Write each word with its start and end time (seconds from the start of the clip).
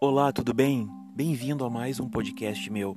Olá, 0.00 0.30
tudo 0.30 0.54
bem? 0.54 0.88
Bem-vindo 1.12 1.64
a 1.64 1.70
mais 1.70 1.98
um 1.98 2.08
podcast 2.08 2.70
meu. 2.70 2.96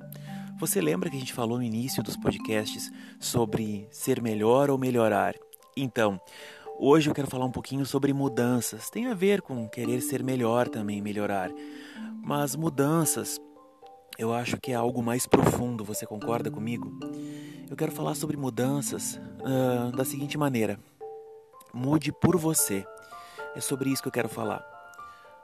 Você 0.59 0.79
lembra 0.79 1.09
que 1.09 1.15
a 1.15 1.19
gente 1.19 1.33
falou 1.33 1.57
no 1.57 1.63
início 1.63 2.03
dos 2.03 2.15
podcasts 2.15 2.91
sobre 3.19 3.87
ser 3.89 4.21
melhor 4.21 4.69
ou 4.69 4.77
melhorar? 4.77 5.33
Então, 5.75 6.21
hoje 6.77 7.09
eu 7.09 7.13
quero 7.15 7.27
falar 7.27 7.45
um 7.45 7.51
pouquinho 7.51 7.87
sobre 7.87 8.13
mudanças. 8.13 8.91
Tem 8.91 9.07
a 9.07 9.15
ver 9.15 9.41
com 9.41 9.67
querer 9.67 9.99
ser 9.99 10.23
melhor 10.23 10.69
também, 10.69 11.01
melhorar. 11.01 11.49
Mas 12.23 12.55
mudanças, 12.55 13.39
eu 14.15 14.31
acho 14.31 14.57
que 14.57 14.71
é 14.71 14.75
algo 14.75 15.01
mais 15.01 15.25
profundo, 15.25 15.83
você 15.83 16.05
concorda 16.05 16.51
comigo? 16.51 16.99
Eu 17.67 17.75
quero 17.75 17.91
falar 17.91 18.13
sobre 18.13 18.37
mudanças 18.37 19.19
uh, 19.39 19.91
da 19.97 20.05
seguinte 20.05 20.37
maneira: 20.37 20.79
mude 21.73 22.11
por 22.11 22.37
você. 22.37 22.85
É 23.55 23.59
sobre 23.59 23.89
isso 23.89 24.03
que 24.03 24.07
eu 24.07 24.13
quero 24.13 24.29
falar. 24.29 24.70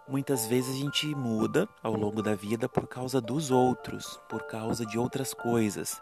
Muitas 0.08 0.48
vezes 0.48 0.76
a 0.76 0.78
gente 0.78 1.14
muda 1.14 1.68
ao 1.84 1.94
longo 1.94 2.24
da 2.24 2.34
vida 2.34 2.70
por 2.70 2.88
causa 2.88 3.20
dos 3.20 3.52
outros, 3.52 4.18
por 4.30 4.44
causa 4.48 4.86
de 4.86 4.98
outras 4.98 5.34
coisas. 5.34 6.02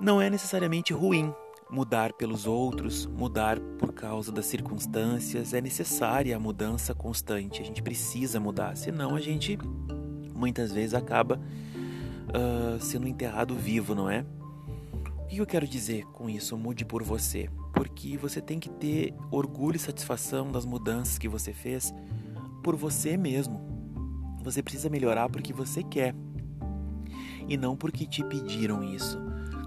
Não 0.00 0.20
é 0.20 0.28
necessariamente 0.28 0.92
ruim 0.92 1.32
mudar 1.70 2.12
pelos 2.12 2.48
outros, 2.48 3.06
mudar 3.06 3.60
por 3.78 3.92
causa 3.92 4.32
das 4.32 4.46
circunstâncias, 4.46 5.54
é 5.54 5.60
necessária 5.60 6.34
a 6.34 6.40
mudança 6.40 6.92
constante. 6.92 7.62
A 7.62 7.64
gente 7.64 7.80
precisa 7.80 8.40
mudar, 8.40 8.76
senão 8.76 9.14
a 9.14 9.20
gente 9.20 9.56
muitas 10.34 10.72
vezes 10.72 10.92
acaba 10.92 11.40
uh, 12.28 12.80
sendo 12.80 13.06
enterrado 13.06 13.54
vivo, 13.54 13.94
não 13.94 14.10
é? 14.10 14.26
O 15.24 15.26
que 15.28 15.36
eu 15.36 15.46
quero 15.46 15.68
dizer 15.68 16.04
com 16.06 16.28
isso? 16.28 16.56
Mude 16.56 16.84
por 16.84 17.04
você. 17.04 17.48
Porque 17.72 18.16
você 18.16 18.40
tem 18.40 18.58
que 18.58 18.68
ter 18.68 19.14
orgulho 19.30 19.76
e 19.76 19.78
satisfação 19.78 20.50
das 20.50 20.64
mudanças 20.64 21.18
que 21.18 21.28
você 21.28 21.52
fez 21.52 21.94
por 22.62 22.76
você 22.76 23.16
mesmo. 23.16 23.60
Você 24.42 24.62
precisa 24.62 24.88
melhorar 24.88 25.28
porque 25.28 25.52
você 25.52 25.82
quer 25.82 26.14
e 27.48 27.56
não 27.56 27.76
porque 27.76 28.06
te 28.06 28.24
pediram 28.24 28.82
isso. 28.82 29.18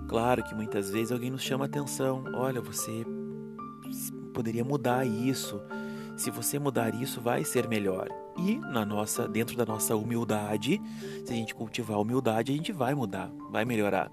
Claro 0.08 0.44
que 0.44 0.56
muitas 0.56 0.90
vezes 0.90 1.12
alguém 1.12 1.30
nos 1.30 1.42
chama 1.42 1.66
atenção. 1.66 2.24
Olha, 2.36 2.62
você 2.62 3.06
poderia 4.34 4.64
mudar 4.64 5.06
isso. 5.06 5.62
Se 6.16 6.30
você 6.30 6.60
mudar 6.60 6.94
isso, 6.94 7.22
vai 7.22 7.44
ser 7.44 7.68
melhor. 7.68 8.08
E 8.38 8.58
na 8.58 8.86
nossa, 8.86 9.28
dentro 9.28 9.56
da 9.56 9.66
nossa 9.66 9.96
humildade, 9.96 10.82
se 11.26 11.32
a 11.32 11.36
gente 11.36 11.54
cultivar 11.54 11.98
a 11.98 12.00
humildade, 12.00 12.52
a 12.52 12.56
gente 12.56 12.72
vai 12.72 12.96
mudar, 12.96 13.32
vai 13.52 13.66
melhorar. 13.66 14.12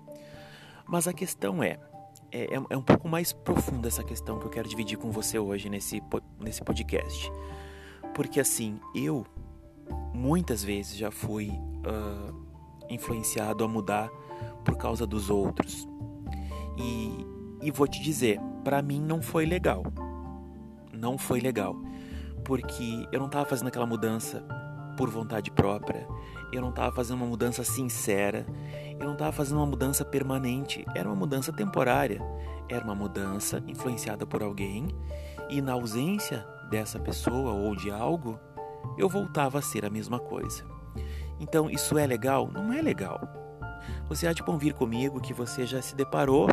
Mas 0.86 1.06
a 1.06 1.12
questão 1.12 1.62
é, 1.62 1.78
é, 2.32 2.48
é 2.68 2.76
um 2.76 2.82
pouco 2.82 3.08
mais 3.08 3.32
profunda 3.32 3.88
essa 3.88 4.04
questão 4.04 4.38
que 4.38 4.46
eu 4.46 4.50
quero 4.50 4.68
dividir 4.68 4.98
com 4.98 5.10
você 5.10 5.38
hoje 5.38 5.68
nesse, 5.68 6.02
nesse 6.38 6.62
podcast. 6.62 7.30
Porque 8.20 8.38
assim, 8.38 8.78
eu 8.94 9.24
muitas 10.12 10.62
vezes 10.62 10.94
já 10.94 11.10
fui 11.10 11.48
uh, 11.48 12.36
influenciado 12.90 13.64
a 13.64 13.66
mudar 13.66 14.10
por 14.62 14.76
causa 14.76 15.06
dos 15.06 15.30
outros. 15.30 15.88
E, 16.76 17.26
e 17.62 17.70
vou 17.70 17.88
te 17.88 17.98
dizer, 18.02 18.38
para 18.62 18.82
mim 18.82 19.00
não 19.00 19.22
foi 19.22 19.46
legal. 19.46 19.82
Não 20.92 21.16
foi 21.16 21.40
legal. 21.40 21.74
Porque 22.44 23.08
eu 23.10 23.20
não 23.20 23.24
estava 23.24 23.46
fazendo 23.46 23.68
aquela 23.68 23.86
mudança 23.86 24.46
por 24.98 25.08
vontade 25.08 25.50
própria. 25.50 26.06
Eu 26.52 26.60
não 26.60 26.70
estava 26.70 26.94
fazendo 26.94 27.16
uma 27.16 27.26
mudança 27.26 27.62
sincera. 27.64 28.46
Eu 28.98 29.06
não 29.06 29.12
estava 29.12 29.32
fazendo 29.32 29.58
uma 29.58 29.66
mudança 29.66 30.04
permanente. 30.04 30.84
Era 30.94 31.08
uma 31.08 31.16
mudança 31.16 31.52
temporária. 31.52 32.20
Era 32.68 32.84
uma 32.84 32.94
mudança 32.94 33.62
influenciada 33.66 34.26
por 34.26 34.42
alguém. 34.42 34.88
E 35.48 35.60
na 35.60 35.72
ausência 35.72 36.46
dessa 36.70 36.98
pessoa 36.98 37.52
ou 37.52 37.74
de 37.74 37.90
algo, 37.90 38.38
eu 38.96 39.08
voltava 39.08 39.58
a 39.58 39.62
ser 39.62 39.84
a 39.84 39.90
mesma 39.90 40.18
coisa. 40.18 40.64
Então, 41.38 41.70
isso 41.70 41.96
é 41.96 42.06
legal? 42.06 42.50
Não 42.52 42.72
é 42.72 42.82
legal. 42.82 43.20
Você 44.08 44.26
há 44.26 44.32
de 44.32 44.42
convir 44.42 44.74
comigo 44.74 45.20
que 45.20 45.32
você 45.32 45.66
já 45.66 45.80
se 45.80 45.94
deparou 45.94 46.48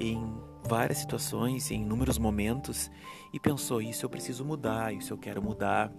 em 0.00 0.40
várias 0.68 0.98
situações, 0.98 1.70
em 1.70 1.82
inúmeros 1.82 2.18
momentos, 2.18 2.90
e 3.32 3.40
pensou: 3.40 3.80
isso 3.80 4.04
eu 4.04 4.10
preciso 4.10 4.44
mudar, 4.44 4.92
isso 4.92 5.12
eu 5.12 5.18
quero 5.18 5.42
mudar, 5.42 5.92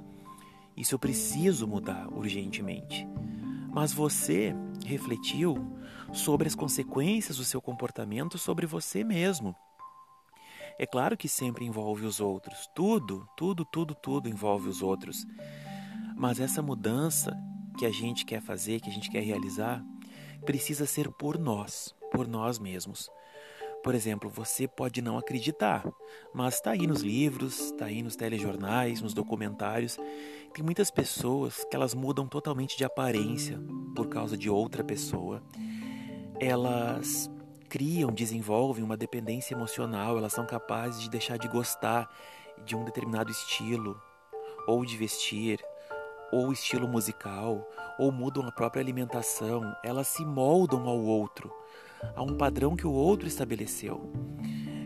isso 0.82 0.96
eu 0.96 1.00
preciso 1.00 1.68
mudar 1.68 2.08
urgentemente. 2.12 3.08
Mas 3.72 3.94
você 3.94 4.54
refletiu 4.84 5.78
sobre 6.12 6.48
as 6.48 6.56
consequências 6.56 7.38
do 7.38 7.46
seu 7.46 7.62
comportamento 7.62 8.38
sobre 8.38 8.66
você 8.66 9.04
mesmo. 9.04 9.56
É 10.80 10.86
claro 10.88 11.16
que 11.16 11.28
sempre 11.28 11.66
envolve 11.66 12.06
os 12.06 12.20
outros. 12.20 12.68
Tudo, 12.74 13.28
tudo, 13.38 13.64
tudo, 13.64 13.94
tudo 13.94 14.28
envolve 14.28 14.68
os 14.68 14.82
outros. 14.82 15.24
Mas 16.18 16.40
essa 16.40 16.64
mudança 16.64 17.38
que 17.78 17.86
a 17.86 17.92
gente 17.92 18.26
quer 18.26 18.42
fazer, 18.42 18.82
que 18.82 18.90
a 18.90 18.94
gente 18.94 19.12
quer 19.12 19.22
realizar, 19.22 19.86
precisa 20.44 20.88
ser 20.88 21.12
por 21.12 21.38
nós, 21.38 21.94
por 22.12 22.28
nós 22.28 22.58
mesmos. 22.58 23.08
Por 23.84 23.96
exemplo, 23.96 24.30
você 24.30 24.68
pode 24.68 25.02
não 25.02 25.18
acreditar, 25.18 25.84
mas 26.34 26.56
está 26.56 26.72
aí 26.72 26.86
nos 26.86 27.02
livros, 27.02 27.60
está 27.60 27.86
aí 27.86 28.04
nos 28.04 28.16
telejornais, 28.16 29.02
nos 29.02 29.14
documentários. 29.14 29.98
Tem 30.54 30.64
muitas 30.66 30.92
pessoas 30.92 31.64
que 31.64 31.76
elas 31.76 31.94
mudam 31.94 32.28
totalmente 32.28 32.78
de 32.78 32.84
aparência 32.84 33.58
por 33.96 34.08
causa 34.08 34.38
de 34.38 34.50
outra 34.50 34.84
pessoa. 34.84 35.42
Elas 36.40 37.32
criam, 37.70 38.12
desenvolvem 38.12 38.84
uma 38.84 38.98
dependência 38.98 39.56
emocional, 39.56 40.18
elas 40.18 40.34
são 40.34 40.46
capazes 40.46 41.02
de 41.02 41.10
deixar 41.10 41.38
de 41.38 41.48
gostar 41.48 42.10
de 42.66 42.76
um 42.76 42.84
determinado 42.84 43.32
estilo, 43.32 44.00
ou 44.68 44.86
de 44.86 44.98
vestir, 44.98 45.64
ou 46.34 46.52
estilo 46.52 46.88
musical, 46.88 47.66
ou 47.98 48.12
mudam 48.12 48.46
a 48.46 48.52
própria 48.52 48.82
alimentação, 48.82 49.74
elas 49.84 50.08
se 50.08 50.26
moldam 50.26 50.86
ao 50.88 51.00
outro, 51.00 51.50
a 52.14 52.22
um 52.22 52.36
padrão 52.36 52.76
que 52.76 52.86
o 52.86 52.92
outro 52.92 53.28
estabeleceu. 53.28 54.12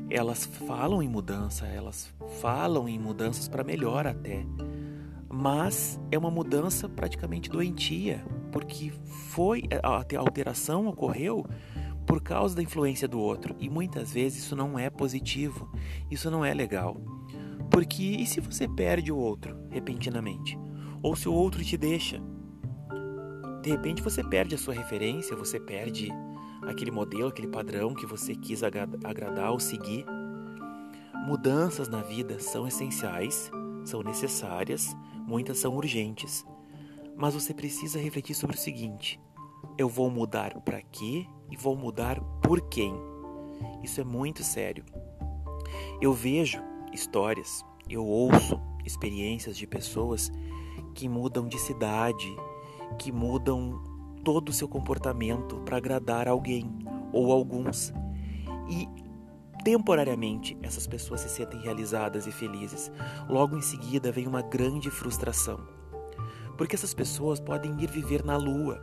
Elas 0.09 0.46
falam 0.46 1.02
em 1.02 1.08
mudança, 1.08 1.66
elas 1.66 2.14
falam 2.40 2.88
em 2.88 3.00
mudanças 3.00 3.48
para 3.48 3.64
melhor 3.64 4.06
até. 4.06 4.46
Mas 5.45 6.01
é 6.11 6.17
uma 6.17 6.31
mudança 6.31 6.89
praticamente 6.89 7.51
doentia, 7.51 8.25
porque 8.51 8.91
foi 9.29 9.61
a 9.83 10.17
alteração 10.17 10.88
ocorreu 10.88 11.45
por 12.07 12.19
causa 12.19 12.56
da 12.56 12.63
influência 12.63 13.07
do 13.07 13.19
outro. 13.19 13.56
E 13.59 13.69
muitas 13.69 14.11
vezes 14.11 14.44
isso 14.44 14.56
não 14.56 14.79
é 14.79 14.89
positivo, 14.89 15.72
isso 16.09 16.31
não 16.31 16.44
é 16.44 16.51
legal. 16.51 17.00
Porque 17.69 18.01
e 18.01 18.25
se 18.25 18.41
você 18.41 18.67
perde 18.67 19.11
o 19.11 19.17
outro 19.17 19.56
repentinamente? 19.69 20.57
Ou 21.03 21.16
se 21.16 21.29
o 21.29 21.33
outro 21.33 21.63
te 21.63 21.77
deixa? 21.77 22.19
De 23.62 23.69
repente 23.69 24.01
você 24.01 24.23
perde 24.23 24.56
a 24.56 24.57
sua 24.57 24.73
referência, 24.73 25.38
você 25.38 25.59
perde 25.59 26.09
aquele 26.63 26.89
modelo, 26.89 27.27
aquele 27.27 27.50
padrão 27.50 27.94
que 27.94 28.07
você 28.07 28.33
quis 28.33 28.63
agradar 28.63 29.51
ou 29.51 29.59
seguir. 29.59 30.07
Mudanças 31.27 31.88
na 31.88 32.01
vida 32.01 32.39
são 32.39 32.67
essenciais, 32.67 33.51
são 33.85 34.01
necessárias, 34.01 34.96
muitas 35.28 35.59
são 35.59 35.75
urgentes. 35.75 36.46
Mas 37.16 37.34
você 37.34 37.53
precisa 37.53 38.00
refletir 38.00 38.35
sobre 38.35 38.56
o 38.56 38.59
seguinte: 38.59 39.19
eu 39.78 39.88
vou 39.88 40.09
mudar 40.09 40.59
para 40.62 40.81
quê 40.81 41.25
e 41.50 41.56
vou 41.56 41.75
mudar 41.75 42.19
por 42.41 42.62
quem. 42.62 42.94
Isso 43.84 44.01
é 44.01 44.03
muito 44.03 44.44
sério. 44.44 44.84
Eu 46.01 46.13
vejo 46.13 46.62
histórias, 46.91 47.63
eu 47.90 48.06
ouço 48.06 48.59
experiências 48.85 49.57
de 49.57 49.66
pessoas 49.66 50.31
que 50.94 51.07
mudam 51.09 51.47
de 51.47 51.59
cidade, 51.59 52.35
que 52.97 53.12
mudam 53.12 53.81
todo 54.24 54.50
o 54.50 54.53
seu 54.53 54.68
comportamento 54.68 55.57
para 55.57 55.78
agradar 55.78 56.28
alguém 56.28 56.69
ou 57.12 57.31
alguns. 57.31 57.94
E 58.69 58.88
temporariamente 59.66 60.56
essas 60.62 60.86
pessoas 60.86 61.22
se 61.22 61.30
sentem 61.30 61.59
realizadas 61.59 62.28
e 62.28 62.31
felizes. 62.31 62.92
Logo 63.28 63.57
em 63.57 63.62
seguida 63.62 64.12
vem 64.12 64.28
uma 64.28 64.44
grande 64.44 64.92
frustração. 64.92 65.60
Porque 66.56 66.75
essas 66.75 66.94
pessoas 66.94 67.39
podem 67.39 67.75
ir 67.81 67.89
viver 67.89 68.24
na 68.24 68.38
lua, 68.38 68.80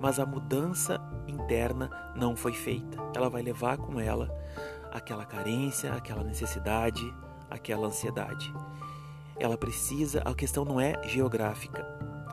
mas 0.00 0.18
a 0.18 0.26
mudança 0.26 1.00
interna 1.28 1.88
não 2.16 2.34
foi 2.34 2.52
feita. 2.52 2.98
Ela 3.14 3.30
vai 3.30 3.42
levar 3.42 3.78
com 3.78 4.00
ela 4.00 4.28
aquela 4.90 5.24
carência, 5.24 5.92
aquela 5.92 6.24
necessidade, 6.24 7.14
aquela 7.48 7.86
ansiedade. 7.86 8.52
Ela 9.38 9.56
precisa, 9.56 10.20
a 10.24 10.34
questão 10.34 10.64
não 10.64 10.80
é 10.80 11.00
geográfica, 11.04 11.86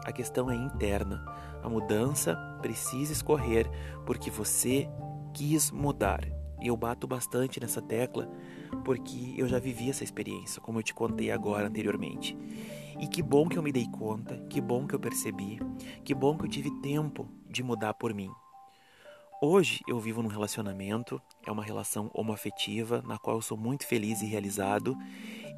a 0.03 0.11
questão 0.11 0.49
é 0.49 0.55
interna. 0.55 1.23
A 1.61 1.69
mudança 1.69 2.35
precisa 2.63 3.13
escorrer 3.13 3.69
porque 4.07 4.31
você 4.31 4.89
quis 5.35 5.69
mudar. 5.69 6.40
E 6.61 6.67
eu 6.67 6.77
bato 6.77 7.07
bastante 7.07 7.59
nessa 7.59 7.81
tecla 7.81 8.29
porque 8.83 9.33
eu 9.37 9.47
já 9.47 9.59
vivi 9.59 9.89
essa 9.89 10.03
experiência, 10.03 10.61
como 10.61 10.79
eu 10.79 10.83
te 10.83 10.93
contei 10.93 11.31
agora 11.31 11.67
anteriormente. 11.67 12.37
E 12.99 13.07
que 13.07 13.21
bom 13.21 13.49
que 13.49 13.57
eu 13.57 13.63
me 13.63 13.71
dei 13.71 13.87
conta, 13.87 14.37
que 14.49 14.61
bom 14.61 14.85
que 14.85 14.93
eu 14.93 14.99
percebi, 14.99 15.59
que 16.03 16.13
bom 16.13 16.37
que 16.37 16.45
eu 16.45 16.49
tive 16.49 16.69
tempo 16.81 17.27
de 17.49 17.63
mudar 17.63 17.95
por 17.95 18.13
mim. 18.13 18.29
Hoje 19.43 19.81
eu 19.87 19.99
vivo 19.99 20.21
num 20.21 20.29
relacionamento, 20.29 21.19
é 21.47 21.51
uma 21.51 21.63
relação 21.63 22.11
homoafetiva 22.13 23.01
na 23.01 23.17
qual 23.17 23.37
eu 23.37 23.41
sou 23.41 23.57
muito 23.57 23.87
feliz 23.87 24.21
e 24.21 24.27
realizado 24.27 24.95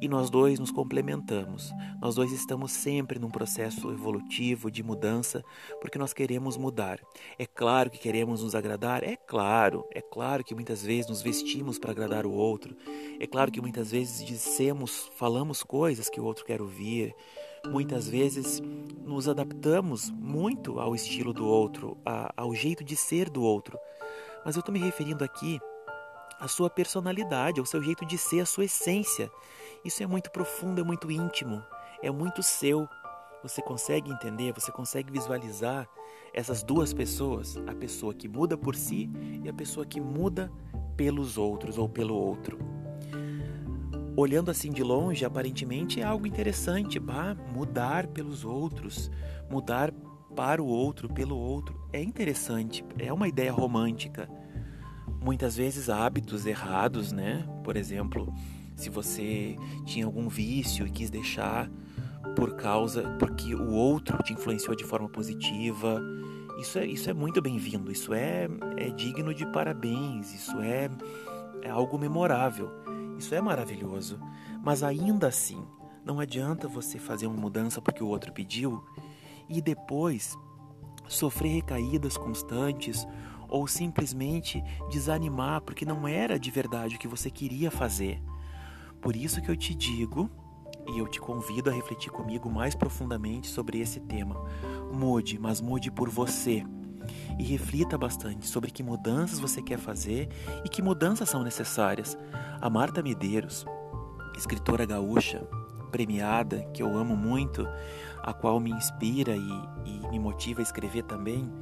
e 0.00 0.08
nós 0.08 0.30
dois 0.30 0.58
nos 0.58 0.70
complementamos. 0.70 1.72
Nós 2.00 2.14
dois 2.14 2.32
estamos 2.32 2.72
sempre 2.72 3.18
num 3.18 3.30
processo 3.30 3.90
evolutivo 3.90 4.70
de 4.70 4.82
mudança 4.82 5.42
porque 5.80 5.98
nós 5.98 6.12
queremos 6.12 6.56
mudar. 6.56 7.00
É 7.38 7.46
claro 7.46 7.90
que 7.90 7.98
queremos 7.98 8.42
nos 8.42 8.54
agradar, 8.54 9.02
é 9.02 9.16
claro, 9.16 9.86
é 9.92 10.00
claro 10.00 10.44
que 10.44 10.54
muitas 10.54 10.82
vezes 10.82 11.08
nos 11.08 11.22
vestimos 11.22 11.78
para 11.78 11.90
agradar 11.90 12.26
o 12.26 12.32
outro, 12.32 12.76
é 13.18 13.26
claro 13.26 13.50
que 13.50 13.60
muitas 13.60 13.90
vezes 13.90 14.24
dizemos, 14.24 15.10
falamos 15.16 15.62
coisas 15.62 16.08
que 16.08 16.20
o 16.20 16.24
outro 16.24 16.44
quer 16.44 16.60
ouvir. 16.60 17.14
Muitas 17.66 18.06
vezes 18.06 18.60
nos 19.04 19.26
adaptamos 19.26 20.10
muito 20.10 20.78
ao 20.78 20.94
estilo 20.94 21.32
do 21.32 21.46
outro, 21.46 21.96
a, 22.04 22.30
ao 22.36 22.54
jeito 22.54 22.84
de 22.84 22.94
ser 22.94 23.30
do 23.30 23.42
outro. 23.42 23.78
Mas 24.44 24.54
eu 24.54 24.60
estou 24.60 24.72
me 24.72 24.78
referindo 24.78 25.24
aqui 25.24 25.58
à 26.38 26.48
sua 26.48 26.68
personalidade, 26.68 27.58
ao 27.58 27.66
seu 27.66 27.82
jeito 27.82 28.04
de 28.04 28.18
ser, 28.18 28.40
à 28.40 28.46
sua 28.46 28.66
essência. 28.66 29.30
Isso 29.84 30.02
é 30.02 30.06
muito 30.06 30.30
profundo, 30.30 30.80
é 30.80 30.84
muito 30.84 31.10
íntimo, 31.10 31.62
é 32.02 32.10
muito 32.10 32.42
seu. 32.42 32.88
Você 33.42 33.60
consegue 33.60 34.10
entender, 34.10 34.52
você 34.52 34.72
consegue 34.72 35.12
visualizar 35.12 35.86
essas 36.32 36.62
duas 36.62 36.94
pessoas, 36.94 37.56
a 37.66 37.74
pessoa 37.74 38.14
que 38.14 38.26
muda 38.26 38.56
por 38.56 38.74
si 38.74 39.10
e 39.42 39.48
a 39.48 39.52
pessoa 39.52 39.84
que 39.84 40.00
muda 40.00 40.50
pelos 40.96 41.36
outros 41.36 41.76
ou 41.76 41.88
pelo 41.88 42.14
outro 42.14 42.58
olhando 44.16 44.50
assim 44.50 44.70
de 44.70 44.82
longe, 44.82 45.24
aparentemente 45.24 46.00
é 46.00 46.04
algo 46.04 46.26
interessante, 46.26 46.98
bah, 46.98 47.36
mudar 47.52 48.06
pelos 48.06 48.44
outros, 48.44 49.10
mudar 49.50 49.92
para 50.36 50.62
o 50.62 50.66
outro, 50.66 51.08
pelo 51.08 51.36
outro, 51.36 51.88
é 51.92 52.02
interessante, 52.02 52.84
é 52.98 53.12
uma 53.12 53.28
ideia 53.28 53.52
romântica. 53.52 54.28
Muitas 55.20 55.56
vezes 55.56 55.88
hábitos 55.88 56.44
errados, 56.44 57.12
né? 57.12 57.48
Por 57.62 57.76
exemplo, 57.76 58.32
se 58.76 58.90
você 58.90 59.56
tinha 59.84 60.06
algum 60.06 60.28
vício 60.28 60.86
e 60.86 60.90
quis 60.90 61.10
deixar 61.10 61.70
por 62.36 62.56
causa 62.56 63.16
porque 63.18 63.54
o 63.54 63.70
outro 63.72 64.22
te 64.22 64.32
influenciou 64.32 64.74
de 64.74 64.84
forma 64.84 65.08
positiva, 65.08 66.00
isso 66.58 66.78
é, 66.78 66.86
isso 66.86 67.10
é 67.10 67.12
muito 67.12 67.40
bem-vindo, 67.42 67.90
isso 67.90 68.12
é, 68.14 68.48
é 68.76 68.90
digno 68.90 69.34
de 69.34 69.46
parabéns, 69.46 70.32
isso 70.32 70.60
é, 70.60 70.88
é 71.62 71.70
algo 71.70 71.98
memorável. 71.98 72.70
Isso 73.18 73.34
é 73.34 73.40
maravilhoso, 73.40 74.18
mas 74.62 74.82
ainda 74.82 75.28
assim, 75.28 75.64
não 76.04 76.18
adianta 76.18 76.66
você 76.66 76.98
fazer 76.98 77.26
uma 77.26 77.36
mudança 77.36 77.80
porque 77.80 78.02
o 78.02 78.08
outro 78.08 78.32
pediu 78.32 78.84
e 79.48 79.60
depois 79.62 80.36
sofrer 81.06 81.54
recaídas 81.54 82.16
constantes 82.16 83.06
ou 83.48 83.66
simplesmente 83.68 84.62
desanimar 84.90 85.60
porque 85.60 85.84
não 85.84 86.08
era 86.08 86.38
de 86.38 86.50
verdade 86.50 86.96
o 86.96 86.98
que 86.98 87.06
você 87.06 87.30
queria 87.30 87.70
fazer. 87.70 88.20
Por 89.04 89.14
isso 89.14 89.42
que 89.42 89.50
eu 89.50 89.56
te 89.56 89.74
digo 89.74 90.30
e 90.88 90.98
eu 90.98 91.06
te 91.06 91.20
convido 91.20 91.68
a 91.68 91.72
refletir 91.74 92.10
comigo 92.10 92.50
mais 92.50 92.74
profundamente 92.74 93.48
sobre 93.48 93.78
esse 93.78 94.00
tema. 94.00 94.34
Mude, 94.90 95.38
mas 95.38 95.60
mude 95.60 95.90
por 95.90 96.08
você 96.08 96.64
e 97.38 97.42
reflita 97.42 97.98
bastante 97.98 98.46
sobre 98.46 98.70
que 98.70 98.82
mudanças 98.82 99.38
você 99.38 99.60
quer 99.60 99.78
fazer 99.78 100.30
e 100.64 100.70
que 100.70 100.80
mudanças 100.80 101.28
são 101.28 101.44
necessárias. 101.44 102.16
A 102.62 102.70
Marta 102.70 103.02
Medeiros, 103.02 103.66
escritora 104.38 104.86
gaúcha, 104.86 105.46
premiada, 105.90 106.64
que 106.72 106.82
eu 106.82 106.96
amo 106.96 107.14
muito, 107.14 107.68
a 108.22 108.32
qual 108.32 108.58
me 108.58 108.70
inspira 108.70 109.36
e, 109.36 109.50
e 109.84 110.08
me 110.08 110.18
motiva 110.18 110.60
a 110.60 110.62
escrever 110.62 111.02
também, 111.02 111.52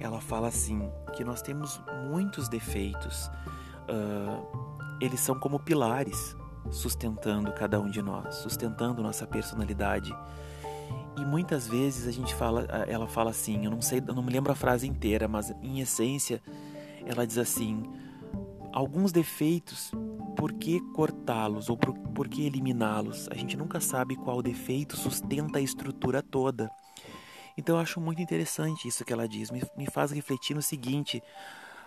ela 0.00 0.20
fala 0.20 0.48
assim: 0.48 0.90
que 1.14 1.22
nós 1.22 1.40
temos 1.40 1.80
muitos 2.10 2.48
defeitos, 2.48 3.30
uh, 3.88 4.98
eles 5.00 5.20
são 5.20 5.38
como 5.38 5.60
pilares 5.60 6.36
sustentando 6.70 7.52
cada 7.52 7.80
um 7.80 7.90
de 7.90 8.02
nós, 8.02 8.36
sustentando 8.36 9.02
nossa 9.02 9.26
personalidade. 9.26 10.12
E 11.16 11.24
muitas 11.24 11.66
vezes 11.66 12.06
a 12.06 12.10
gente 12.10 12.34
fala, 12.34 12.62
ela 12.88 13.06
fala 13.06 13.30
assim, 13.30 13.64
eu 13.64 13.70
não 13.70 13.82
sei, 13.82 14.02
eu 14.06 14.14
não 14.14 14.22
me 14.22 14.32
lembro 14.32 14.52
a 14.52 14.54
frase 14.54 14.86
inteira, 14.86 15.28
mas 15.28 15.50
em 15.62 15.80
essência 15.80 16.40
ela 17.04 17.26
diz 17.26 17.38
assim: 17.38 17.82
alguns 18.72 19.12
defeitos, 19.12 19.92
por 20.36 20.52
que 20.52 20.80
cortá-los 20.94 21.68
ou 21.68 21.76
por, 21.76 21.92
por 21.92 22.28
que 22.28 22.46
eliminá-los? 22.46 23.28
A 23.30 23.34
gente 23.34 23.56
nunca 23.56 23.80
sabe 23.80 24.16
qual 24.16 24.42
defeito 24.42 24.96
sustenta 24.96 25.58
a 25.58 25.62
estrutura 25.62 26.22
toda. 26.22 26.70
Então 27.56 27.76
eu 27.76 27.82
acho 27.82 28.00
muito 28.00 28.22
interessante 28.22 28.88
isso 28.88 29.04
que 29.04 29.12
ela 29.12 29.28
diz, 29.28 29.50
me, 29.50 29.62
me 29.76 29.86
faz 29.86 30.12
refletir 30.12 30.54
no 30.54 30.62
seguinte: 30.62 31.22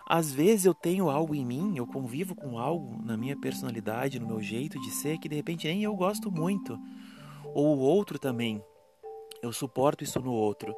às 0.07 0.31
vezes 0.31 0.65
eu 0.65 0.73
tenho 0.73 1.09
algo 1.09 1.33
em 1.33 1.45
mim, 1.45 1.73
eu 1.75 1.88
convivo 1.88 2.35
com 2.35 2.59
algo 2.59 3.01
na 3.03 3.15
minha 3.15 3.39
personalidade, 3.39 4.19
no 4.19 4.27
meu 4.27 4.41
jeito 4.41 4.79
de 4.79 4.91
ser, 4.91 5.17
que 5.17 5.29
de 5.29 5.35
repente 5.35 5.67
nem 5.67 5.83
eu 5.83 5.95
gosto 5.95 6.31
muito, 6.31 6.77
ou 7.53 7.77
o 7.77 7.79
outro 7.79 8.19
também 8.19 8.61
eu 9.41 9.51
suporto 9.51 10.03
isso 10.03 10.19
no 10.19 10.31
outro. 10.31 10.75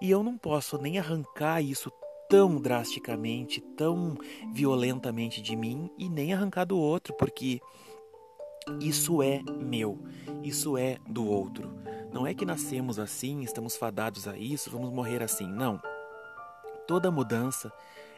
E 0.00 0.10
eu 0.10 0.22
não 0.22 0.36
posso 0.36 0.78
nem 0.78 0.98
arrancar 0.98 1.62
isso 1.62 1.92
tão 2.28 2.60
drasticamente, 2.60 3.60
tão 3.60 4.16
violentamente 4.52 5.42
de 5.42 5.54
mim 5.54 5.90
e 5.98 6.08
nem 6.08 6.32
arrancar 6.32 6.64
do 6.64 6.78
outro, 6.78 7.14
porque 7.14 7.60
isso 8.80 9.22
é 9.22 9.42
meu, 9.60 9.98
isso 10.42 10.76
é 10.78 10.96
do 11.06 11.26
outro. 11.26 11.70
Não 12.12 12.26
é 12.26 12.34
que 12.34 12.46
nascemos 12.46 12.98
assim, 12.98 13.42
estamos 13.42 13.76
fadados 13.76 14.26
a 14.26 14.36
isso, 14.36 14.70
vamos 14.70 14.90
morrer 14.92 15.22
assim. 15.22 15.46
Não. 15.46 15.80
Toda 16.86 17.10
mudança, 17.10 17.72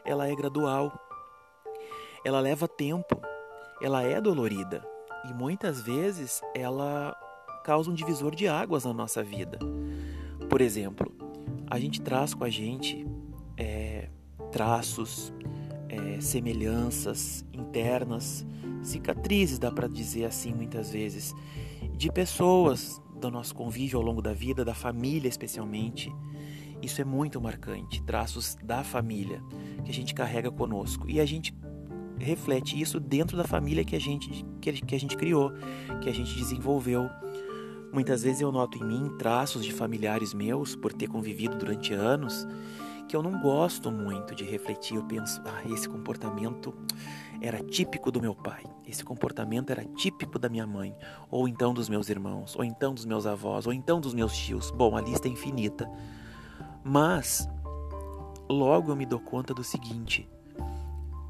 ela 0.04 0.28
é 0.28 0.34
gradual. 0.34 0.92
Ela 2.24 2.40
leva 2.40 2.68
tempo. 2.68 3.20
Ela 3.82 4.02
é 4.02 4.20
dolorida 4.20 4.82
e 5.28 5.32
muitas 5.32 5.80
vezes 5.80 6.42
ela 6.54 7.16
causa 7.64 7.90
um 7.90 7.94
divisor 7.94 8.34
de 8.34 8.46
águas 8.46 8.84
na 8.84 8.92
nossa 8.92 9.22
vida. 9.22 9.58
Por 10.48 10.60
exemplo, 10.60 11.10
a 11.66 11.78
gente 11.78 12.00
traz 12.00 12.34
com 12.34 12.44
a 12.44 12.50
gente 12.50 13.06
é, 13.56 14.10
traços, 14.52 15.32
é, 15.88 16.20
semelhanças 16.20 17.44
internas, 17.52 18.46
cicatrizes, 18.82 19.58
dá 19.58 19.70
para 19.70 19.88
dizer 19.88 20.26
assim 20.26 20.52
muitas 20.52 20.90
vezes, 20.90 21.34
de 21.96 22.12
pessoas 22.12 23.00
do 23.16 23.30
nosso 23.30 23.54
convívio 23.54 23.98
ao 23.98 24.04
longo 24.04 24.20
da 24.20 24.34
vida, 24.34 24.64
da 24.64 24.74
família 24.74 25.28
especialmente. 25.28 26.12
Isso 26.84 27.00
é 27.00 27.04
muito 27.04 27.40
marcante, 27.40 28.02
traços 28.02 28.56
da 28.62 28.84
família 28.84 29.42
que 29.86 29.90
a 29.90 29.94
gente 29.94 30.12
carrega 30.12 30.50
conosco 30.50 31.08
e 31.08 31.18
a 31.18 31.24
gente 31.24 31.56
reflete 32.18 32.78
isso 32.78 33.00
dentro 33.00 33.38
da 33.38 33.44
família 33.44 33.82
que 33.82 33.96
a 33.96 33.98
gente 33.98 34.44
que, 34.60 34.94
a 34.94 34.98
gente 34.98 35.16
criou, 35.16 35.50
que 36.02 36.10
a 36.10 36.12
gente 36.12 36.36
desenvolveu. 36.36 37.08
Muitas 37.90 38.22
vezes 38.22 38.42
eu 38.42 38.52
noto 38.52 38.76
em 38.76 38.84
mim 38.84 39.16
traços 39.16 39.64
de 39.64 39.72
familiares 39.72 40.34
meus, 40.34 40.76
por 40.76 40.92
ter 40.92 41.06
convivido 41.06 41.56
durante 41.56 41.94
anos, 41.94 42.46
que 43.08 43.16
eu 43.16 43.22
não 43.22 43.40
gosto 43.40 43.90
muito 43.90 44.34
de 44.34 44.44
refletir. 44.44 44.96
Eu 44.96 45.04
penso, 45.04 45.40
ah, 45.46 45.62
esse 45.72 45.88
comportamento 45.88 46.74
era 47.40 47.60
típico 47.60 48.10
do 48.10 48.20
meu 48.20 48.34
pai, 48.34 48.62
esse 48.86 49.02
comportamento 49.02 49.70
era 49.70 49.86
típico 49.86 50.38
da 50.38 50.50
minha 50.50 50.66
mãe, 50.66 50.94
ou 51.30 51.48
então 51.48 51.72
dos 51.72 51.88
meus 51.88 52.10
irmãos, 52.10 52.54
ou 52.56 52.62
então 52.62 52.92
dos 52.92 53.06
meus 53.06 53.24
avós, 53.24 53.66
ou 53.66 53.72
então 53.72 54.00
dos 54.00 54.12
meus 54.12 54.36
tios. 54.36 54.70
Bom, 54.70 54.94
a 54.94 55.00
lista 55.00 55.28
é 55.28 55.30
infinita. 55.30 55.90
Mas 56.84 57.48
logo 58.48 58.92
eu 58.92 58.96
me 58.96 59.06
dou 59.06 59.18
conta 59.18 59.54
do 59.54 59.64
seguinte: 59.64 60.28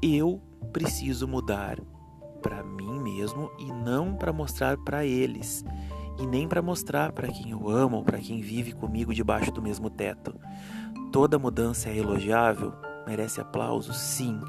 eu 0.01 0.41
preciso 0.73 1.27
mudar 1.27 1.79
para 2.41 2.61
mim 2.61 2.99
mesmo 2.99 3.49
e 3.57 3.71
não 3.71 4.13
para 4.13 4.33
mostrar 4.33 4.77
para 4.77 5.05
eles. 5.05 5.63
E 6.17 6.25
nem 6.25 6.47
para 6.47 6.61
mostrar 6.61 7.11
para 7.11 7.27
quem 7.27 7.51
eu 7.51 7.69
amo 7.69 7.97
ou 7.97 8.03
para 8.03 8.19
quem 8.19 8.41
vive 8.41 8.71
comigo 8.71 9.13
debaixo 9.13 9.51
do 9.51 9.61
mesmo 9.61 9.89
teto. 9.89 10.35
Toda 11.11 11.39
mudança 11.39 11.89
é 11.89 11.97
elogiável, 11.97 12.73
merece 13.05 13.41
aplauso, 13.41 13.93
sim, 13.93 14.39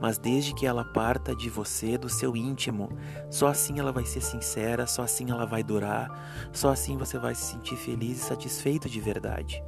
mas 0.00 0.18
desde 0.18 0.54
que 0.54 0.66
ela 0.66 0.84
parta 0.84 1.34
de 1.34 1.48
você, 1.48 1.98
do 1.98 2.08
seu 2.08 2.36
íntimo, 2.36 2.90
só 3.30 3.48
assim 3.48 3.78
ela 3.78 3.90
vai 3.90 4.04
ser 4.04 4.20
sincera, 4.20 4.86
só 4.86 5.02
assim 5.02 5.30
ela 5.30 5.44
vai 5.44 5.62
durar, 5.62 6.50
só 6.52 6.70
assim 6.70 6.96
você 6.96 7.18
vai 7.18 7.34
se 7.34 7.52
sentir 7.52 7.76
feliz 7.76 8.18
e 8.18 8.24
satisfeito 8.24 8.88
de 8.88 9.00
verdade. 9.00 9.62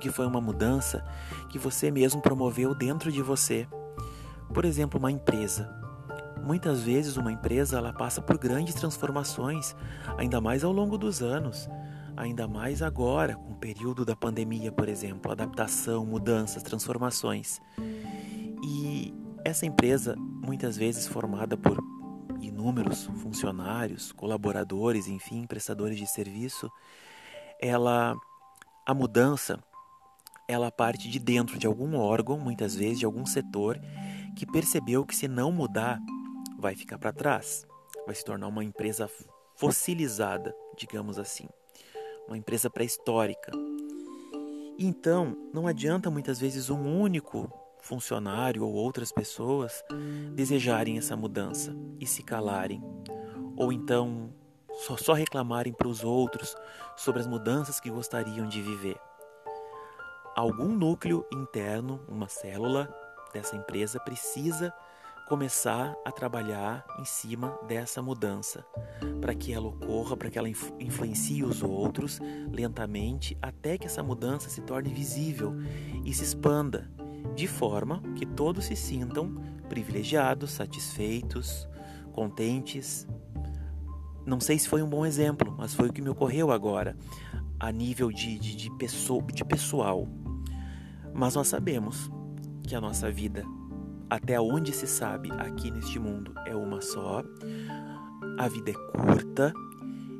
Porque 0.00 0.10
foi 0.10 0.24
uma 0.24 0.40
mudança 0.40 1.04
que 1.50 1.58
você 1.58 1.90
mesmo 1.90 2.22
promoveu 2.22 2.74
dentro 2.74 3.12
de 3.12 3.20
você. 3.20 3.68
Por 4.54 4.64
exemplo, 4.64 4.98
uma 4.98 5.12
empresa. 5.12 5.70
Muitas 6.42 6.80
vezes 6.80 7.18
uma 7.18 7.30
empresa 7.30 7.76
ela 7.76 7.92
passa 7.92 8.22
por 8.22 8.38
grandes 8.38 8.74
transformações, 8.74 9.76
ainda 10.16 10.40
mais 10.40 10.64
ao 10.64 10.72
longo 10.72 10.96
dos 10.96 11.20
anos, 11.20 11.68
ainda 12.16 12.48
mais 12.48 12.80
agora 12.80 13.34
com 13.34 13.52
o 13.52 13.56
período 13.56 14.02
da 14.02 14.16
pandemia, 14.16 14.72
por 14.72 14.88
exemplo, 14.88 15.30
adaptação, 15.30 16.06
mudanças, 16.06 16.62
transformações. 16.62 17.60
E 18.64 19.12
essa 19.44 19.66
empresa, 19.66 20.16
muitas 20.16 20.78
vezes 20.78 21.06
formada 21.06 21.58
por 21.58 21.78
inúmeros 22.40 23.04
funcionários, 23.22 24.12
colaboradores, 24.12 25.08
enfim, 25.08 25.46
prestadores 25.46 25.98
de 25.98 26.06
serviço, 26.06 26.72
ela 27.60 28.16
a 28.86 28.94
mudança 28.94 29.62
ela 30.50 30.70
parte 30.72 31.08
de 31.08 31.20
dentro 31.20 31.56
de 31.58 31.66
algum 31.66 31.96
órgão, 31.96 32.38
muitas 32.38 32.74
vezes 32.74 32.98
de 32.98 33.04
algum 33.04 33.24
setor, 33.24 33.80
que 34.36 34.44
percebeu 34.44 35.06
que 35.06 35.14
se 35.14 35.28
não 35.28 35.52
mudar, 35.52 36.00
vai 36.58 36.74
ficar 36.74 36.98
para 36.98 37.12
trás, 37.12 37.64
vai 38.04 38.14
se 38.14 38.24
tornar 38.24 38.48
uma 38.48 38.64
empresa 38.64 39.08
fossilizada, 39.54 40.52
digamos 40.76 41.18
assim, 41.18 41.46
uma 42.26 42.36
empresa 42.36 42.68
pré-histórica. 42.68 43.52
Então, 44.76 45.36
não 45.54 45.68
adianta 45.68 46.10
muitas 46.10 46.40
vezes 46.40 46.68
um 46.68 47.00
único 47.00 47.48
funcionário 47.80 48.64
ou 48.64 48.72
outras 48.72 49.12
pessoas 49.12 49.84
desejarem 50.34 50.98
essa 50.98 51.16
mudança 51.16 51.74
e 52.00 52.06
se 52.06 52.24
calarem, 52.24 52.82
ou 53.56 53.72
então 53.72 54.34
só, 54.98 55.12
reclamarem 55.12 55.72
para 55.72 55.88
os 55.88 56.02
outros 56.02 56.56
sobre 56.96 57.20
as 57.20 57.26
mudanças 57.26 57.78
que 57.78 57.90
gostariam 57.90 58.48
de 58.48 58.60
viver 58.62 58.96
algum 60.36 60.68
núcleo 60.68 61.26
interno, 61.32 62.00
uma 62.08 62.28
célula 62.28 62.92
dessa 63.32 63.56
empresa 63.56 64.00
precisa 64.00 64.72
começar 65.28 65.94
a 66.04 66.10
trabalhar 66.10 66.84
em 66.98 67.04
cima 67.04 67.56
dessa 67.68 68.02
mudança, 68.02 68.66
para 69.20 69.32
que 69.32 69.52
ela 69.52 69.68
ocorra, 69.68 70.16
para 70.16 70.28
que 70.28 70.36
ela 70.36 70.48
influencie 70.48 71.44
os 71.44 71.62
outros 71.62 72.18
lentamente, 72.50 73.38
até 73.40 73.78
que 73.78 73.86
essa 73.86 74.02
mudança 74.02 74.50
se 74.50 74.60
torne 74.62 74.92
visível 74.92 75.54
e 76.04 76.12
se 76.12 76.24
expanda, 76.24 76.90
de 77.36 77.46
forma 77.46 78.02
que 78.16 78.26
todos 78.26 78.64
se 78.64 78.74
sintam 78.74 79.36
privilegiados, 79.68 80.50
satisfeitos, 80.50 81.68
contentes. 82.12 83.06
Não 84.26 84.40
sei 84.40 84.58
se 84.58 84.68
foi 84.68 84.82
um 84.82 84.88
bom 84.88 85.06
exemplo, 85.06 85.54
mas 85.56 85.74
foi 85.74 85.90
o 85.90 85.92
que 85.92 86.02
me 86.02 86.08
ocorreu 86.08 86.50
agora, 86.50 86.96
a 87.60 87.70
nível 87.70 88.10
de, 88.10 88.38
de, 88.38 88.56
de, 88.56 88.70
pessoa, 88.78 89.22
de 89.22 89.44
pessoal. 89.44 90.08
Mas 91.12 91.34
nós 91.34 91.48
sabemos 91.48 92.10
que 92.62 92.74
a 92.74 92.80
nossa 92.80 93.10
vida, 93.10 93.44
até 94.08 94.40
onde 94.40 94.72
se 94.72 94.86
sabe 94.86 95.30
aqui 95.32 95.70
neste 95.70 95.98
mundo, 95.98 96.32
é 96.46 96.56
uma 96.56 96.80
só. 96.80 97.22
A 98.38 98.48
vida 98.48 98.70
é 98.70 98.74
curta 98.74 99.52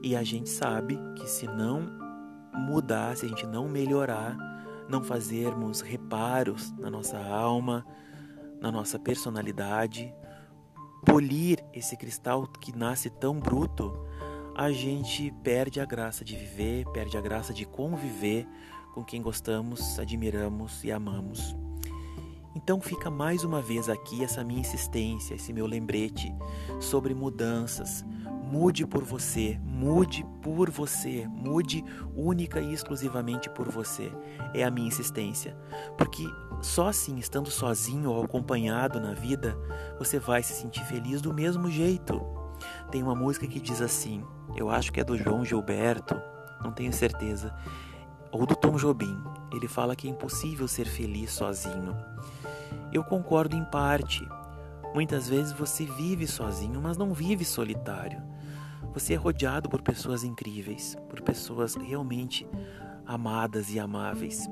e 0.03 0.15
a 0.15 0.23
gente 0.23 0.51
sabe 0.51 0.99
que 1.17 1.29
se 1.29 1.47
não 1.47 1.89
mudar, 2.53 3.17
se 3.17 3.25
a 3.25 3.29
gente 3.29 3.47
não 3.47 3.69
melhorar, 3.69 4.37
não 4.89 5.03
fazermos 5.03 5.81
reparos 5.81 6.73
na 6.73 6.91
nossa 6.91 7.19
alma, 7.19 7.87
na 8.61 8.71
nossa 8.71 8.99
personalidade, 8.99 10.13
polir 11.07 11.65
esse 11.73 11.97
cristal 11.97 12.47
que 12.47 12.77
nasce 12.77 13.09
tão 13.09 13.39
bruto, 13.39 13.93
a 14.55 14.71
gente 14.71 15.33
perde 15.43 15.81
a 15.81 15.85
graça 15.85 16.25
de 16.25 16.37
viver, 16.37 16.85
perde 16.93 17.17
a 17.17 17.21
graça 17.21 17.53
de 17.53 17.65
conviver 17.65 18.47
com 18.95 19.05
quem 19.05 19.23
gostamos, 19.23 19.99
admiramos 19.99 20.85
e 20.85 20.91
amamos. 20.91 21.55
Então 22.55 22.81
fica 22.81 23.09
mais 23.09 23.45
uma 23.45 23.63
vez 23.63 23.89
aqui 23.89 24.25
essa 24.25 24.43
minha 24.43 24.61
insistência, 24.61 25.35
esse 25.35 25.53
meu 25.53 25.67
lembrete 25.67 26.35
sobre 26.81 27.15
mudanças. 27.15 28.05
Mude 28.51 28.85
por 28.85 29.05
você, 29.05 29.61
mude 29.63 30.27
por 30.43 30.69
você, 30.69 31.29
mude 31.29 31.85
única 32.17 32.61
e 32.61 32.73
exclusivamente 32.73 33.49
por 33.49 33.71
você. 33.71 34.13
É 34.53 34.65
a 34.65 34.71
minha 34.71 34.89
insistência. 34.89 35.57
Porque 35.97 36.25
só 36.61 36.89
assim, 36.89 37.17
estando 37.19 37.49
sozinho 37.49 38.11
ou 38.11 38.25
acompanhado 38.25 39.01
na 39.01 39.15
vida, 39.15 39.57
você 39.97 40.19
vai 40.19 40.43
se 40.43 40.53
sentir 40.53 40.85
feliz 40.87 41.23
do 41.23 41.33
mesmo 41.33 41.71
jeito. 41.71 42.21
Tem 42.91 43.03
uma 43.03 43.15
música 43.15 43.47
que 43.47 43.61
diz 43.61 43.81
assim, 43.81 44.25
eu 44.57 44.71
acho 44.71 44.93
que 44.93 45.01
é 45.01 45.05
do 45.05 45.17
João 45.17 45.45
Gilberto, 45.45 46.21
não 46.63 46.73
tenho 46.73 46.93
certeza 46.93 47.55
ou 48.33 48.47
do 48.47 48.55
Tom 48.55 48.77
Jobim. 48.77 49.17
Ele 49.53 49.67
fala 49.67 49.97
que 49.97 50.07
é 50.07 50.11
impossível 50.11 50.69
ser 50.69 50.87
feliz 50.87 51.33
sozinho. 51.33 51.97
Eu 52.93 53.03
concordo 53.03 53.57
em 53.57 53.65
parte. 53.65 54.27
Muitas 54.95 55.29
vezes 55.29 55.53
você 55.53 55.85
vive 55.85 56.27
sozinho, 56.27 56.81
mas 56.81 56.97
não 56.97 57.13
vive 57.13 57.45
solitário. 57.45 58.23
Você 58.93 59.15
é 59.15 59.17
rodeado 59.17 59.69
por 59.69 59.83
pessoas 59.83 60.25
incríveis, 60.25 60.97
por 61.09 61.21
pessoas 61.23 61.75
realmente 61.75 62.47
amadas 63.07 63.73
e 63.73 63.79
amáveis. 63.79 64.49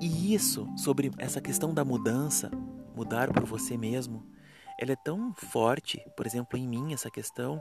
E 0.00 0.34
isso, 0.34 0.68
sobre 0.76 1.10
essa 1.18 1.40
questão 1.40 1.74
da 1.74 1.84
mudança, 1.84 2.50
mudar 2.94 3.32
por 3.32 3.44
você 3.44 3.76
mesmo, 3.76 4.24
ela 4.78 4.92
é 4.92 4.96
tão 4.96 5.34
forte, 5.34 6.00
por 6.16 6.24
exemplo, 6.24 6.56
em 6.56 6.68
mim, 6.68 6.92
essa 6.92 7.10
questão, 7.10 7.60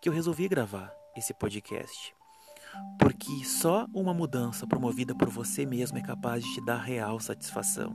que 0.00 0.08
eu 0.08 0.12
resolvi 0.12 0.48
gravar 0.48 0.92
esse 1.16 1.34
podcast 1.34 2.14
porque 2.98 3.44
só 3.44 3.86
uma 3.92 4.14
mudança 4.14 4.66
promovida 4.66 5.14
por 5.14 5.28
você 5.28 5.66
mesmo 5.66 5.98
é 5.98 6.02
capaz 6.02 6.44
de 6.44 6.54
te 6.54 6.64
dar 6.64 6.78
real 6.78 7.18
satisfação. 7.18 7.94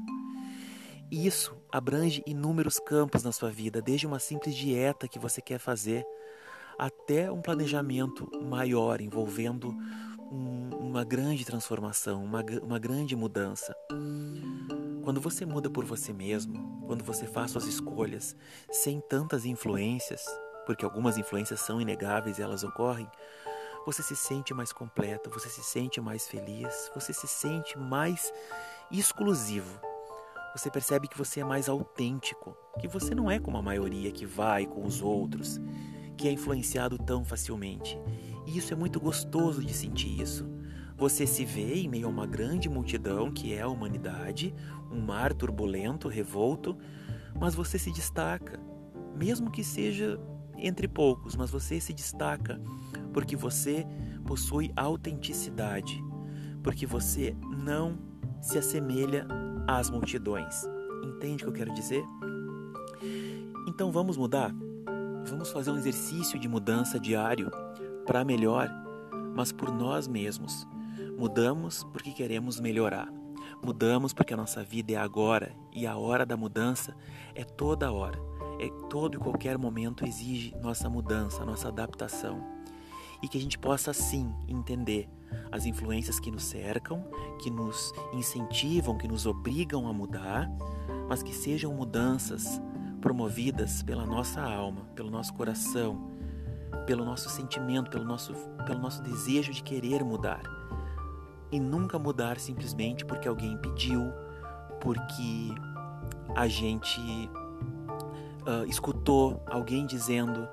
Isso 1.12 1.55
abrange 1.71 2.24
inúmeros 2.25 2.79
campos 2.79 3.24
na 3.24 3.31
sua 3.31 3.51
vida, 3.51 3.81
desde 3.81 4.07
uma 4.07 4.19
simples 4.19 4.55
dieta 4.55 5.07
que 5.07 5.19
você 5.19 5.41
quer 5.41 5.59
fazer 5.59 6.03
até 6.77 7.31
um 7.31 7.41
planejamento 7.41 8.29
maior 8.43 9.00
envolvendo 9.00 9.69
um, 10.31 10.69
uma 10.79 11.03
grande 11.03 11.45
transformação, 11.45 12.24
uma, 12.24 12.43
uma 12.63 12.79
grande 12.79 13.15
mudança. 13.15 13.75
Quando 15.03 15.21
você 15.21 15.45
muda 15.45 15.69
por 15.69 15.85
você 15.85 16.12
mesmo, 16.12 16.83
quando 16.88 17.03
você 17.03 17.27
faz 17.27 17.51
suas 17.51 17.67
escolhas 17.67 18.35
sem 18.71 19.00
tantas 19.00 19.45
influências, 19.45 20.25
porque 20.65 20.86
algumas 20.86 21.17
influências 21.17 21.62
são 21.62 21.79
inegáveis 21.79 22.38
e 22.38 22.41
elas 22.41 22.63
ocorrem, 22.63 23.10
você 23.86 24.01
se 24.01 24.15
sente 24.15 24.53
mais 24.53 24.74
completo, 24.74 25.29
você 25.29 25.48
se 25.48 25.62
sente 25.62 26.01
mais 26.01 26.27
feliz, 26.27 26.89
você 26.93 27.13
se 27.13 27.27
sente 27.27 27.77
mais 27.77 28.34
exclusivo. 28.91 29.79
Você 30.55 30.72
percebe 30.72 31.07
que 31.07 31.17
você 31.17 31.41
é 31.41 31.43
mais 31.43 31.69
autêntico, 31.69 32.57
que 32.79 32.88
você 32.88 33.13
não 33.13 33.29
é 33.29 33.39
como 33.39 33.57
a 33.57 33.62
maioria 33.62 34.12
que 34.12 34.25
vai 34.25 34.65
com 34.65 34.86
os 34.86 35.01
outros, 35.01 35.60
que 36.17 36.27
é 36.27 36.31
influenciado 36.31 36.98
tão 36.98 37.24
facilmente. 37.24 38.00
E 38.48 38.57
isso 38.57 38.74
é 38.74 38.75
muito 38.75 39.00
gostoso 39.00 39.63
de 39.63 39.74
sentir 39.74 40.19
isso. 40.19 40.50
Você 40.98 41.27
se 41.27 41.43
vê 41.43 41.75
em 41.75 41.89
meio 41.89 42.07
a 42.07 42.10
uma 42.10 42.25
grande 42.25 42.69
multidão 42.69 43.29
que 43.29 43.53
é 43.53 43.62
a 43.62 43.67
humanidade, 43.67 44.55
um 44.89 45.01
mar 45.01 45.34
turbulento, 45.34 46.07
revolto, 46.07 46.77
mas 47.38 47.53
você 47.53 47.77
se 47.77 47.91
destaca, 47.91 48.60
mesmo 49.13 49.51
que 49.51 49.63
seja 49.63 50.17
entre 50.57 50.88
poucos, 50.88 51.35
mas 51.35 51.50
você 51.50 51.79
se 51.79 51.93
destaca 51.93 52.62
porque 53.13 53.35
você 53.35 53.85
possui 54.25 54.71
autenticidade, 54.75 56.03
porque 56.63 56.85
você 56.85 57.35
não 57.63 57.97
se 58.41 58.57
assemelha 58.57 59.27
às 59.67 59.89
multidões. 59.89 60.63
Entende 61.03 61.43
o 61.43 61.47
que 61.47 61.50
eu 61.62 61.65
quero 61.65 61.74
dizer? 61.74 62.03
Então 63.67 63.91
vamos 63.91 64.17
mudar? 64.17 64.53
Vamos 65.27 65.51
fazer 65.51 65.71
um 65.71 65.77
exercício 65.77 66.39
de 66.39 66.47
mudança 66.47 67.00
diário 67.00 67.50
para 68.05 68.24
melhor, 68.24 68.69
mas 69.35 69.51
por 69.51 69.71
nós 69.71 70.07
mesmos. 70.07 70.67
Mudamos 71.17 71.83
porque 71.85 72.12
queremos 72.12 72.59
melhorar. 72.59 73.12
Mudamos 73.63 74.13
porque 74.13 74.33
a 74.33 74.38
nossa 74.38 74.63
vida 74.63 74.93
é 74.93 74.97
agora 74.97 75.55
e 75.74 75.88
a 75.88 75.97
hora 75.97 76.25
da 76.25 76.38
mudança 76.38 76.95
é 77.33 77.43
toda 77.43 77.91
hora. 77.91 78.35
É 78.59 78.69
todo 78.89 79.15
e 79.15 79.19
qualquer 79.19 79.57
momento 79.57 80.05
exige 80.05 80.55
nossa 80.62 80.89
mudança, 80.89 81.45
nossa 81.45 81.67
adaptação 81.67 82.55
e 83.21 83.27
que 83.27 83.38
a 83.38 83.41
gente 83.41 83.57
possa 83.57 83.93
sim 83.93 84.31
entender 84.47 85.09
as 85.51 85.65
influências 85.65 86.19
que 86.19 86.29
nos 86.29 86.43
cercam, 86.43 87.03
que 87.41 87.50
nos 87.50 87.91
incentivam, 88.13 88.97
que 88.97 89.07
nos 89.07 89.25
obrigam 89.25 89.88
a 89.88 89.93
mudar, 89.93 90.50
mas 91.09 91.24
que 91.24 91.33
sejam 91.33 91.74
mudanças 91.74 92.62
promovidas 93.01 93.83
pela 93.83 94.05
nossa 94.05 94.41
alma, 94.41 94.81
pelo 94.95 95.09
nosso 95.09 95.33
coração, 95.33 96.12
pelo 96.85 97.03
nosso 97.03 97.29
sentimento, 97.29 97.89
pelo 97.89 98.05
nosso, 98.05 98.33
pelo 98.65 98.79
nosso 98.79 99.01
desejo 99.01 99.51
de 99.51 99.63
querer 99.63 100.03
mudar. 100.03 100.41
E 101.51 101.59
nunca 101.59 101.97
mudar 101.97 102.39
simplesmente 102.39 103.05
porque 103.05 103.27
alguém 103.27 103.57
pediu, 103.57 104.01
porque 104.81 105.53
a 106.35 106.47
gente 106.47 107.29
uh, 108.45 108.65
escutou 108.67 109.43
alguém 109.47 109.85
dizendo, 109.85 110.47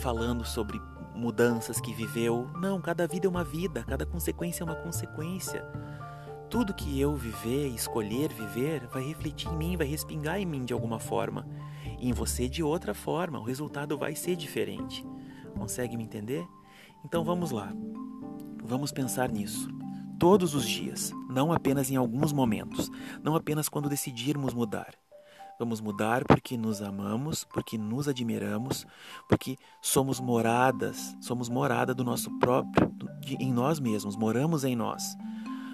falando 0.00 0.44
sobre 0.44 0.80
mudanças 1.14 1.80
que 1.80 1.92
viveu. 1.92 2.48
Não, 2.60 2.80
cada 2.80 3.06
vida 3.06 3.26
é 3.26 3.30
uma 3.30 3.44
vida, 3.44 3.84
cada 3.84 4.06
consequência 4.06 4.62
é 4.62 4.64
uma 4.64 4.76
consequência. 4.76 5.64
Tudo 6.48 6.72
que 6.72 6.98
eu 6.98 7.14
viver, 7.14 7.68
escolher 7.68 8.32
viver, 8.32 8.86
vai 8.86 9.02
refletir 9.02 9.50
em 9.50 9.56
mim, 9.56 9.76
vai 9.76 9.86
respingar 9.86 10.38
em 10.38 10.46
mim 10.46 10.64
de 10.64 10.72
alguma 10.72 10.98
forma. 10.98 11.46
E 11.98 12.08
em 12.08 12.12
você 12.12 12.48
de 12.48 12.62
outra 12.62 12.94
forma. 12.94 13.38
O 13.38 13.44
resultado 13.44 13.98
vai 13.98 14.14
ser 14.14 14.34
diferente. 14.34 15.04
Consegue 15.56 15.96
me 15.96 16.04
entender? 16.04 16.46
Então 17.04 17.22
vamos 17.22 17.50
lá. 17.50 17.72
Vamos 18.64 18.92
pensar 18.92 19.30
nisso. 19.30 19.68
Todos 20.18 20.54
os 20.54 20.66
dias, 20.66 21.12
não 21.28 21.52
apenas 21.52 21.90
em 21.90 21.96
alguns 21.96 22.32
momentos, 22.32 22.90
não 23.22 23.36
apenas 23.36 23.68
quando 23.68 23.88
decidirmos 23.88 24.52
mudar. 24.54 24.94
Vamos 25.58 25.80
mudar 25.80 26.24
porque 26.24 26.56
nos 26.56 26.80
amamos, 26.80 27.42
porque 27.42 27.76
nos 27.76 28.06
admiramos, 28.06 28.86
porque 29.28 29.56
somos 29.82 30.20
moradas, 30.20 31.16
somos 31.20 31.48
morada 31.48 31.92
do 31.92 32.04
nosso 32.04 32.30
próprio, 32.38 32.88
de, 33.20 33.34
em 33.36 33.52
nós 33.52 33.80
mesmos, 33.80 34.14
moramos 34.14 34.62
em 34.62 34.76
nós. 34.76 35.16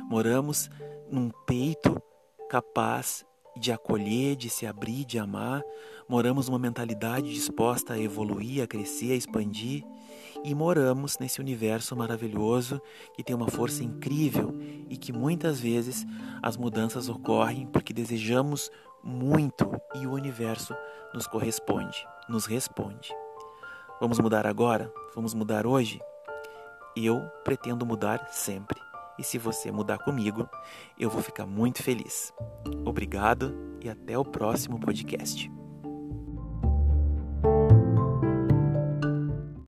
Moramos 0.08 0.70
num 1.10 1.30
peito 1.46 2.00
capaz 2.48 3.26
de 3.56 3.72
acolher, 3.72 4.36
de 4.36 4.48
se 4.48 4.66
abrir, 4.66 5.04
de 5.04 5.18
amar. 5.18 5.62
Moramos 6.08 6.48
numa 6.48 6.58
mentalidade 6.58 7.32
disposta 7.32 7.92
a 7.92 8.00
evoluir, 8.00 8.62
a 8.62 8.66
crescer, 8.66 9.12
a 9.12 9.16
expandir. 9.16 9.84
E 10.42 10.54
moramos 10.54 11.18
nesse 11.18 11.40
universo 11.40 11.94
maravilhoso 11.96 12.80
que 13.14 13.22
tem 13.22 13.34
uma 13.34 13.48
força 13.48 13.82
incrível 13.82 14.54
e 14.88 14.96
que 14.96 15.12
muitas 15.12 15.60
vezes 15.60 16.06
as 16.42 16.56
mudanças 16.56 17.08
ocorrem 17.08 17.66
porque 17.66 17.92
desejamos 17.92 18.70
muito 19.04 19.70
e 19.94 20.06
o 20.06 20.12
universo 20.12 20.74
nos 21.12 21.26
corresponde, 21.26 22.06
nos 22.28 22.46
responde. 22.46 23.14
Vamos 24.00 24.18
mudar 24.18 24.46
agora? 24.46 24.92
Vamos 25.14 25.34
mudar 25.34 25.66
hoje? 25.66 26.00
Eu 26.96 27.20
pretendo 27.44 27.84
mudar 27.84 28.28
sempre. 28.30 28.80
E 29.18 29.22
se 29.22 29.38
você 29.38 29.70
mudar 29.70 29.98
comigo, 29.98 30.48
eu 30.98 31.08
vou 31.08 31.22
ficar 31.22 31.46
muito 31.46 31.82
feliz. 31.82 32.32
Obrigado 32.84 33.54
e 33.80 33.88
até 33.88 34.18
o 34.18 34.24
próximo 34.24 34.80
podcast. 34.80 35.63